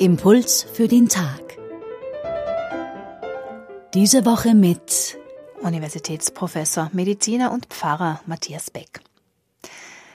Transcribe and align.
Impuls 0.00 0.62
für 0.62 0.88
den 0.88 1.10
Tag. 1.10 1.58
Diese 3.92 4.24
Woche 4.24 4.54
mit 4.54 5.18
Universitätsprofessor, 5.60 6.88
Mediziner 6.94 7.52
und 7.52 7.66
Pfarrer 7.66 8.22
Matthias 8.24 8.70
Beck. 8.70 9.02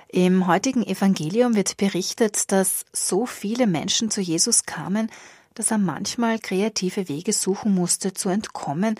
Im 0.07 0.47
heutigen 0.47 0.81
Evangelium 0.81 1.55
wird 1.55 1.77
berichtet, 1.77 2.51
dass 2.51 2.85
so 2.93 3.27
viele 3.27 3.67
Menschen 3.67 4.09
zu 4.09 4.21
Jesus 4.21 4.63
kamen, 4.63 5.11
dass 5.53 5.69
er 5.69 5.77
manchmal 5.77 6.39
kreative 6.39 7.07
Wege 7.07 7.31
suchen 7.31 7.75
musste 7.75 8.15
zu 8.15 8.29
entkommen, 8.29 8.95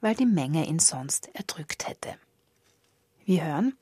weil 0.00 0.14
die 0.14 0.24
Menge 0.24 0.66
ihn 0.66 0.78
sonst 0.78 1.28
erdrückt 1.34 1.86
hätte. 1.86 2.14
Wir 3.26 3.44
hören, 3.44 3.74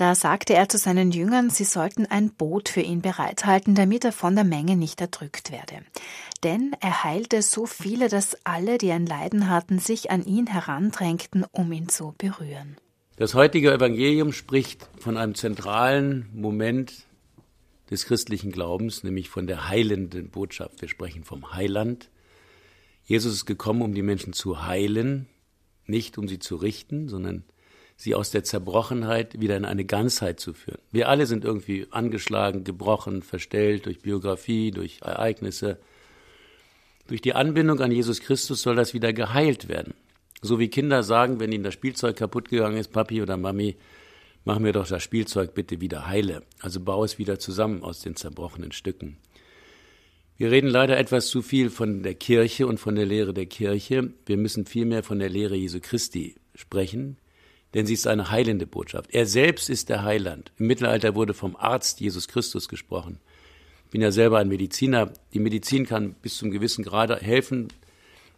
da 0.00 0.14
sagte 0.14 0.54
er 0.54 0.66
zu 0.66 0.78
seinen 0.78 1.10
Jüngern, 1.10 1.50
sie 1.50 1.64
sollten 1.64 2.06
ein 2.06 2.30
Boot 2.30 2.70
für 2.70 2.80
ihn 2.80 3.02
bereithalten, 3.02 3.74
damit 3.74 4.02
er 4.06 4.12
von 4.12 4.34
der 4.34 4.44
Menge 4.44 4.74
nicht 4.74 4.98
erdrückt 5.02 5.52
werde. 5.52 5.84
Denn 6.42 6.74
er 6.80 7.04
heilte 7.04 7.42
so 7.42 7.66
viele, 7.66 8.08
dass 8.08 8.34
alle, 8.44 8.78
die 8.78 8.92
ein 8.92 9.04
Leiden 9.04 9.50
hatten, 9.50 9.78
sich 9.78 10.10
an 10.10 10.24
ihn 10.24 10.46
herandrängten, 10.46 11.44
um 11.52 11.70
ihn 11.70 11.90
zu 11.90 12.14
berühren. 12.16 12.78
Das 13.16 13.34
heutige 13.34 13.74
Evangelium 13.74 14.32
spricht 14.32 14.88
von 14.98 15.18
einem 15.18 15.34
zentralen 15.34 16.30
Moment 16.32 17.04
des 17.90 18.06
christlichen 18.06 18.52
Glaubens, 18.52 19.04
nämlich 19.04 19.28
von 19.28 19.46
der 19.46 19.68
heilenden 19.68 20.30
Botschaft. 20.30 20.80
Wir 20.80 20.88
sprechen 20.88 21.24
vom 21.24 21.52
Heiland. 21.52 22.08
Jesus 23.04 23.34
ist 23.34 23.44
gekommen, 23.44 23.82
um 23.82 23.92
die 23.92 24.00
Menschen 24.00 24.32
zu 24.32 24.64
heilen, 24.64 25.26
nicht 25.84 26.16
um 26.16 26.26
sie 26.26 26.38
zu 26.38 26.56
richten, 26.56 27.10
sondern 27.10 27.44
sie 28.00 28.14
aus 28.14 28.30
der 28.30 28.44
Zerbrochenheit 28.44 29.42
wieder 29.42 29.58
in 29.58 29.66
eine 29.66 29.84
Ganzheit 29.84 30.40
zu 30.40 30.54
führen. 30.54 30.80
Wir 30.90 31.10
alle 31.10 31.26
sind 31.26 31.44
irgendwie 31.44 31.86
angeschlagen, 31.90 32.64
gebrochen, 32.64 33.20
verstellt 33.22 33.84
durch 33.84 34.00
Biografie, 34.00 34.70
durch 34.70 35.00
Ereignisse. 35.02 35.78
Durch 37.08 37.20
die 37.20 37.34
Anbindung 37.34 37.78
an 37.80 37.92
Jesus 37.92 38.20
Christus 38.20 38.62
soll 38.62 38.74
das 38.74 38.94
wieder 38.94 39.12
geheilt 39.12 39.68
werden. 39.68 39.92
So 40.40 40.58
wie 40.58 40.68
Kinder 40.68 41.02
sagen, 41.02 41.40
wenn 41.40 41.52
ihnen 41.52 41.62
das 41.62 41.74
Spielzeug 41.74 42.16
kaputt 42.16 42.48
gegangen 42.48 42.78
ist, 42.78 42.90
Papi 42.90 43.20
oder 43.20 43.36
Mami, 43.36 43.76
mach 44.46 44.58
mir 44.58 44.72
doch 44.72 44.88
das 44.88 45.02
Spielzeug 45.02 45.52
bitte 45.52 45.82
wieder 45.82 46.06
heile. 46.06 46.42
Also 46.60 46.80
baue 46.80 47.04
es 47.04 47.18
wieder 47.18 47.38
zusammen 47.38 47.82
aus 47.82 48.00
den 48.00 48.16
zerbrochenen 48.16 48.72
Stücken. 48.72 49.18
Wir 50.38 50.50
reden 50.50 50.68
leider 50.70 50.96
etwas 50.96 51.28
zu 51.28 51.42
viel 51.42 51.68
von 51.68 52.02
der 52.02 52.14
Kirche 52.14 52.66
und 52.66 52.80
von 52.80 52.94
der 52.94 53.04
Lehre 53.04 53.34
der 53.34 53.44
Kirche. 53.44 54.14
Wir 54.24 54.38
müssen 54.38 54.64
vielmehr 54.64 55.02
von 55.02 55.18
der 55.18 55.28
Lehre 55.28 55.54
Jesu 55.54 55.80
Christi 55.82 56.36
sprechen, 56.54 57.18
denn 57.74 57.86
sie 57.86 57.94
ist 57.94 58.06
eine 58.06 58.30
heilende 58.30 58.66
Botschaft. 58.66 59.10
Er 59.12 59.26
selbst 59.26 59.70
ist 59.70 59.88
der 59.88 60.02
Heiland. 60.02 60.52
Im 60.58 60.66
Mittelalter 60.66 61.14
wurde 61.14 61.34
vom 61.34 61.56
Arzt 61.56 62.00
Jesus 62.00 62.28
Christus 62.28 62.68
gesprochen. 62.68 63.18
Ich 63.86 63.92
bin 63.92 64.02
ja 64.02 64.12
selber 64.12 64.38
ein 64.38 64.48
Mediziner. 64.48 65.12
Die 65.32 65.38
Medizin 65.38 65.86
kann 65.86 66.14
bis 66.14 66.36
zum 66.36 66.50
gewissen 66.50 66.84
Grade 66.84 67.16
helfen, 67.16 67.68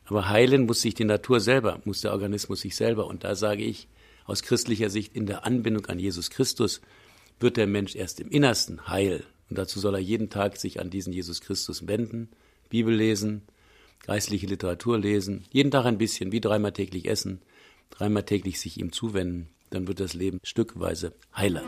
aber 0.04 0.28
heilen 0.28 0.66
muss 0.66 0.82
sich 0.82 0.94
die 0.94 1.04
Natur 1.04 1.40
selber, 1.40 1.80
muss 1.84 2.00
der 2.00 2.12
Organismus 2.12 2.60
sich 2.60 2.76
selber. 2.76 3.06
Und 3.06 3.24
da 3.24 3.34
sage 3.34 3.62
ich 3.62 3.88
aus 4.24 4.42
christlicher 4.42 4.90
Sicht, 4.90 5.14
in 5.14 5.26
der 5.26 5.44
Anbindung 5.46 5.86
an 5.86 5.98
Jesus 5.98 6.30
Christus 6.30 6.80
wird 7.40 7.56
der 7.56 7.66
Mensch 7.66 7.96
erst 7.96 8.20
im 8.20 8.28
Innersten 8.28 8.88
heil. 8.88 9.24
Und 9.50 9.58
dazu 9.58 9.80
soll 9.80 9.94
er 9.94 10.00
jeden 10.00 10.30
Tag 10.30 10.56
sich 10.56 10.80
an 10.80 10.90
diesen 10.90 11.12
Jesus 11.12 11.40
Christus 11.40 11.86
wenden, 11.86 12.28
Bibel 12.70 12.94
lesen, 12.94 13.42
geistliche 14.06 14.46
Literatur 14.46 14.98
lesen, 14.98 15.44
jeden 15.50 15.70
Tag 15.70 15.84
ein 15.84 15.98
bisschen, 15.98 16.32
wie 16.32 16.40
dreimal 16.40 16.72
täglich 16.72 17.06
essen, 17.06 17.42
dreimal 17.92 18.24
täglich 18.24 18.60
sich 18.60 18.80
ihm 18.80 18.92
zuwenden, 18.92 19.48
dann 19.70 19.86
wird 19.86 20.00
das 20.00 20.14
Leben 20.14 20.38
stückweise 20.42 21.14
heiler. 21.36 21.62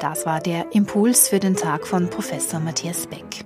Das 0.00 0.24
war 0.24 0.40
der 0.40 0.72
Impuls 0.72 1.28
für 1.28 1.38
den 1.38 1.54
Tag 1.54 1.86
von 1.86 2.08
Professor 2.08 2.60
Matthias 2.60 3.06
Beck. 3.06 3.44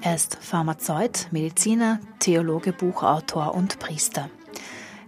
Er 0.00 0.14
ist 0.14 0.38
Pharmazeut, 0.40 1.28
Mediziner, 1.30 2.00
Theologe, 2.20 2.72
Buchautor 2.72 3.54
und 3.54 3.78
Priester. 3.78 4.30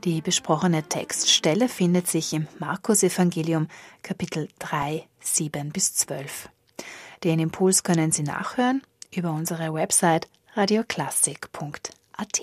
Die 0.04 0.20
besprochene 0.20 0.82
Textstelle 0.82 1.68
findet 1.68 2.08
sich 2.08 2.32
im 2.32 2.48
Markus-Evangelium 2.58 3.68
Kapitel 4.02 4.48
3, 4.58 5.06
7 5.20 5.70
bis 5.70 5.94
12. 5.94 6.48
Den 7.22 7.38
Impuls 7.38 7.84
können 7.84 8.10
Sie 8.10 8.24
nachhören 8.24 8.82
über 9.14 9.30
unsere 9.30 9.72
Website 9.72 10.28
radioklassik.at. 10.54 12.40